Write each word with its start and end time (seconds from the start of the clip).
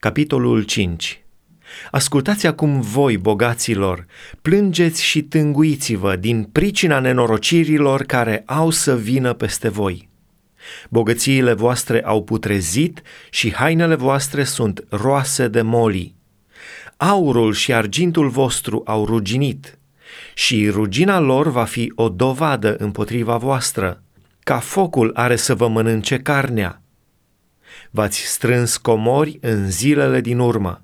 Capitolul 0.00 0.62
5 0.62 1.22
Ascultați 1.90 2.46
acum 2.46 2.80
voi, 2.80 3.18
bogaților, 3.18 4.06
plângeți 4.42 5.04
și 5.04 5.22
tânguiți-vă 5.22 6.16
din 6.16 6.44
pricina 6.44 6.98
nenorocirilor 6.98 8.02
care 8.02 8.42
au 8.46 8.70
să 8.70 8.96
vină 8.96 9.32
peste 9.32 9.68
voi. 9.68 10.08
Bogățiile 10.90 11.52
voastre 11.52 12.02
au 12.04 12.22
putrezit 12.24 13.02
și 13.30 13.52
hainele 13.54 13.94
voastre 13.94 14.44
sunt 14.44 14.84
roase 14.88 15.48
de 15.48 15.62
moli. 15.62 16.14
Aurul 16.96 17.52
și 17.52 17.72
argintul 17.72 18.28
vostru 18.28 18.82
au 18.86 19.04
ruginit 19.04 19.78
și 20.34 20.68
rugina 20.68 21.18
lor 21.18 21.50
va 21.50 21.64
fi 21.64 21.92
o 21.94 22.08
dovadă 22.08 22.76
împotriva 22.76 23.36
voastră, 23.36 24.02
ca 24.44 24.58
focul 24.58 25.10
are 25.14 25.36
să 25.36 25.54
vă 25.54 25.68
mănânce 25.68 26.18
carnea. 26.18 26.82
V-ați 27.90 28.18
strâns 28.18 28.76
comori 28.76 29.38
în 29.40 29.70
zilele 29.70 30.20
din 30.20 30.38
urmă. 30.38 30.82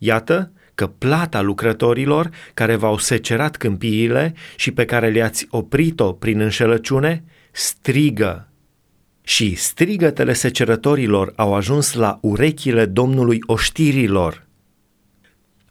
Iată 0.00 0.52
că 0.74 0.86
plata 0.86 1.40
lucrătorilor 1.40 2.30
care 2.54 2.76
v-au 2.76 2.98
secerat 2.98 3.56
câmpiile 3.56 4.34
și 4.56 4.70
pe 4.70 4.84
care 4.84 5.10
le-ați 5.10 5.46
oprit-o 5.50 6.12
prin 6.12 6.40
înșelăciune 6.40 7.24
strigă 7.52 8.48
și 9.22 9.54
strigătele 9.54 10.32
secerătorilor 10.32 11.32
au 11.36 11.54
ajuns 11.54 11.92
la 11.92 12.18
urechile 12.22 12.86
Domnului 12.86 13.38
oștirilor. 13.46 14.46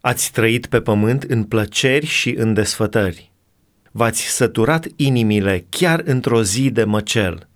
Ați 0.00 0.32
trăit 0.32 0.66
pe 0.66 0.80
pământ 0.80 1.22
în 1.22 1.44
plăceri 1.44 2.06
și 2.06 2.30
în 2.30 2.54
desfătări. 2.54 3.32
V-ați 3.90 4.22
săturat 4.22 4.86
inimile 4.96 5.66
chiar 5.68 6.02
într-o 6.04 6.42
zi 6.42 6.70
de 6.70 6.84
măcel. 6.84 7.48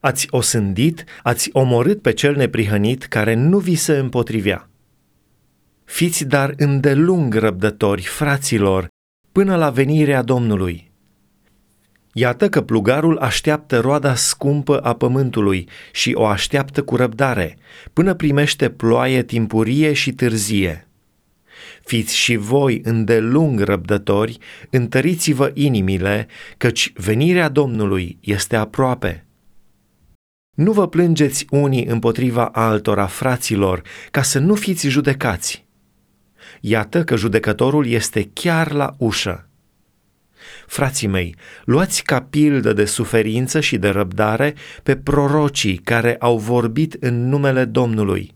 Ați 0.00 0.26
osândit, 0.30 1.04
ați 1.22 1.48
omorât 1.52 2.02
pe 2.02 2.12
cel 2.12 2.36
neprihănit 2.36 3.04
care 3.04 3.34
nu 3.34 3.58
vi 3.58 3.74
se 3.74 3.92
împotrivea. 3.92 4.68
Fiți 5.84 6.24
dar 6.24 6.54
îndelung 6.56 7.34
răbdători, 7.34 8.02
fraților, 8.02 8.88
până 9.32 9.56
la 9.56 9.70
venirea 9.70 10.22
Domnului– 10.22 10.86
Iată 12.18 12.48
că 12.48 12.60
plugarul 12.60 13.18
așteaptă 13.18 13.80
roada 13.80 14.14
scumpă 14.14 14.78
a 14.78 14.94
pământului 14.94 15.68
și 15.92 16.12
o 16.14 16.26
așteaptă 16.26 16.82
cu 16.82 16.96
răbdare, 16.96 17.58
până 17.92 18.14
primește 18.14 18.70
ploaie 18.70 19.22
timpurie 19.22 19.92
și 19.92 20.12
târzie. 20.12 20.88
Fiți 21.84 22.16
și 22.16 22.36
voi 22.36 22.80
îndelung 22.84 23.60
răbdători, 23.60 24.38
întăriți-vă 24.70 25.50
inimile, 25.54 26.26
căci 26.56 26.92
venirea 26.94 27.48
Domnului 27.48 28.18
este 28.20 28.56
aproape. 28.56 29.27
Nu 30.58 30.72
vă 30.72 30.88
plângeți 30.88 31.46
unii 31.50 31.84
împotriva 31.84 32.44
altora, 32.46 33.06
fraților, 33.06 33.82
ca 34.10 34.22
să 34.22 34.38
nu 34.38 34.54
fiți 34.54 34.88
judecați. 34.88 35.66
Iată 36.60 37.04
că 37.04 37.16
judecătorul 37.16 37.86
este 37.86 38.30
chiar 38.32 38.72
la 38.72 38.94
ușă. 38.98 39.48
Frații 40.66 41.06
mei, 41.06 41.34
luați 41.64 42.02
ca 42.02 42.20
pildă 42.20 42.72
de 42.72 42.84
suferință 42.84 43.60
și 43.60 43.78
de 43.78 43.88
răbdare 43.88 44.54
pe 44.82 44.96
prorocii 44.96 45.76
care 45.76 46.16
au 46.18 46.38
vorbit 46.38 46.96
în 47.00 47.28
numele 47.28 47.64
Domnului. 47.64 48.34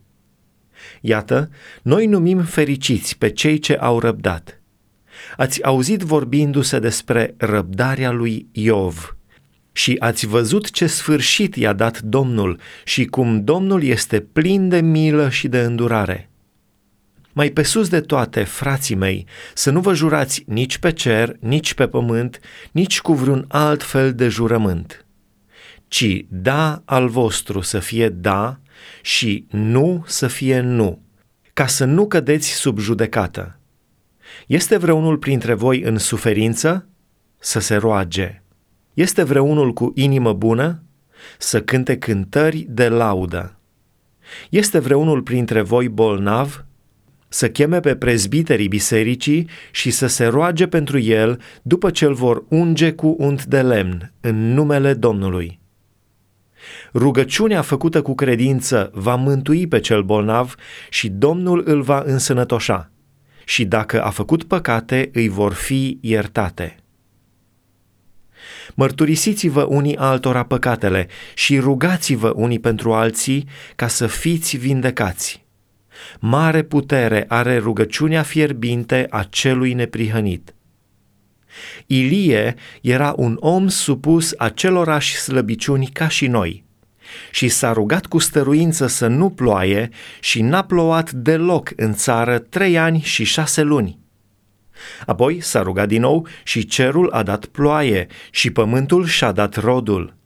Iată, 1.01 1.51
noi 1.83 2.07
numim 2.07 2.43
fericiți 2.43 3.19
pe 3.19 3.31
cei 3.31 3.59
ce 3.59 3.75
au 3.75 3.99
răbdat. 3.99 4.61
Ați 5.37 5.65
auzit 5.65 6.01
vorbindu-se 6.01 6.79
despre 6.79 7.35
răbdarea 7.37 8.11
lui 8.11 8.47
Iov 8.53 9.17
și 9.73 9.97
ați 9.99 10.27
văzut 10.27 10.71
ce 10.71 10.87
sfârșit 10.87 11.57
i-a 11.57 11.73
dat 11.73 12.01
Domnul 12.01 12.61
și 12.85 13.05
cum 13.05 13.45
Domnul 13.45 13.83
este 13.83 14.21
plin 14.21 14.69
de 14.69 14.81
milă 14.81 15.29
și 15.29 15.49
de 15.49 15.61
îndurare. 15.61 16.31
Mai 17.33 17.51
pe 17.51 17.63
sus 17.63 17.89
de 17.89 18.01
toate, 18.01 18.43
frații 18.43 18.95
mei, 18.95 19.27
să 19.55 19.71
nu 19.71 19.81
vă 19.81 19.95
jurați 19.95 20.45
nici 20.47 20.79
pe 20.79 20.93
cer, 20.93 21.37
nici 21.41 21.75
pe 21.75 21.89
pământ, 21.89 22.41
nici 22.73 23.01
cu 23.01 23.15
vreun 23.15 23.45
alt 23.49 23.83
fel 23.83 24.15
de 24.15 24.29
jurământ, 24.29 25.07
ci 25.89 26.25
da 26.29 26.83
al 26.85 27.09
vostru 27.09 27.61
să 27.61 27.79
fie 27.79 28.09
da 28.09 28.61
și 29.03 29.47
nu 29.51 30.05
să 30.07 30.27
fie 30.27 30.61
nu, 30.61 31.03
ca 31.53 31.67
să 31.67 31.85
nu 31.85 32.07
cădeți 32.07 32.49
sub 32.53 32.79
judecată. 32.79 33.59
Este 34.47 34.77
vreunul 34.77 35.19
printre 35.19 35.55
voi 35.55 35.81
în 35.81 35.99
suferință? 35.99 36.87
Să 37.39 37.61
se 37.61 37.75
roage. 37.75 38.42
Este 38.95 39.23
vreunul 39.23 39.73
cu 39.73 39.93
inimă 39.95 40.33
bună? 40.33 40.83
Să 41.39 41.63
cânte 41.63 41.99
cântări 41.99 42.67
de 42.69 42.89
laudă. 42.89 43.59
Este 44.51 44.79
vreunul 44.79 45.23
printre 45.23 45.61
voi 45.61 45.89
bolnav? 45.89 46.65
să 47.33 47.49
cheme 47.49 47.81
pe 47.81 47.97
prezbiterii 47.97 48.69
bisericii 48.69 49.49
și 49.71 49.91
să 49.91 50.07
se 50.07 50.25
roage 50.25 50.67
pentru 50.67 50.99
el 50.99 51.41
după 51.63 51.91
ce 51.91 52.05
îl 52.05 52.15
vor 52.15 52.45
unge 52.49 52.93
cu 52.93 53.17
unt 53.19 53.45
de 53.45 53.63
lemn 53.63 54.13
în 54.21 54.53
numele 54.53 54.95
Domnului. 54.95 55.61
Rugăciunea 56.95 57.63
făcută 57.63 58.03
cu 58.03 58.15
credință 58.15 58.91
va 58.95 59.15
mântui 59.15 59.67
pe 59.67 59.81
cel 59.81 60.03
bolnav 60.03 60.55
și 60.91 61.09
Domnul 61.09 61.63
îl 61.67 61.83
va 61.83 62.03
însănătoșa 62.07 62.91
și 63.45 63.65
dacă 63.65 64.03
a 64.03 64.11
făcut 64.11 64.45
păcate, 64.45 65.11
îi 65.13 65.29
vor 65.29 65.53
fi 65.53 65.99
iertate. 66.01 66.82
Mărturisiți-vă 68.75 69.63
unii 69.63 69.97
altora 69.97 70.43
păcatele 70.43 71.09
și 71.35 71.59
rugați-vă 71.59 72.33
unii 72.37 72.59
pentru 72.59 72.93
alții 72.93 73.49
ca 73.77 73.89
să 73.89 74.07
fiți 74.07 74.57
vindecați. 74.57 75.45
Mare 76.21 76.63
putere 76.63 77.25
are 77.29 77.59
rugăciunea 77.59 78.23
fierbinte 78.23 79.07
a 79.11 79.23
celui 79.23 79.73
neprihănit. 79.73 80.55
Ilie 81.87 82.55
era 82.81 83.15
un 83.17 83.37
om 83.41 83.69
supus 83.69 84.35
acelorași 84.37 85.17
slăbiciuni 85.17 85.87
ca 85.87 86.09
și 86.09 86.27
noi 86.27 86.65
și 87.31 87.49
s-a 87.49 87.73
rugat 87.73 88.07
cu 88.07 88.19
stăruință 88.19 88.87
să 88.87 89.07
nu 89.07 89.31
ploaie 89.31 89.89
și 90.21 90.43
n-a 90.43 90.65
plouat 90.65 91.11
deloc 91.11 91.71
în 91.77 91.95
țară 91.95 92.39
trei 92.39 92.79
ani 92.79 93.01
și 93.01 93.25
șase 93.25 93.63
luni. 93.63 94.02
Apoi 95.07 95.41
s-a 95.41 95.63
rugat 95.63 95.89
din 95.89 96.01
nou 96.01 96.27
și 96.43 96.67
cerul 96.67 97.11
a 97.11 97.23
dat 97.23 97.45
ploaie 97.45 98.07
și 98.31 98.51
pământul 98.51 99.07
și-a 99.07 99.33
dat 99.33 99.57
rodul. 99.57 100.21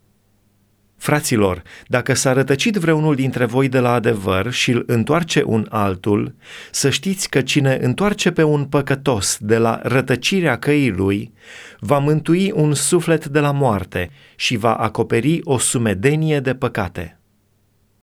Fraților, 0.96 1.62
dacă 1.86 2.14
s-a 2.14 2.32
rătăcit 2.32 2.74
vreunul 2.74 3.14
dintre 3.14 3.44
voi 3.44 3.68
de 3.68 3.78
la 3.78 3.92
adevăr 3.92 4.52
și 4.52 4.70
îl 4.70 4.84
întoarce 4.86 5.42
un 5.46 5.66
altul, 5.70 6.34
să 6.70 6.90
știți 6.90 7.28
că 7.28 7.40
cine 7.40 7.78
întoarce 7.80 8.30
pe 8.30 8.42
un 8.42 8.64
păcătos 8.64 9.38
de 9.40 9.58
la 9.58 9.80
rătăcirea 9.82 10.58
căii 10.58 10.90
lui, 10.90 11.32
va 11.78 11.98
mântui 11.98 12.52
un 12.54 12.74
suflet 12.74 13.26
de 13.26 13.40
la 13.40 13.52
moarte 13.52 14.10
și 14.36 14.56
va 14.56 14.74
acoperi 14.74 15.40
o 15.44 15.58
sumedenie 15.58 16.40
de 16.40 16.54
păcate. 16.54 17.20